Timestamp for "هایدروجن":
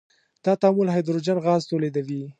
0.93-1.37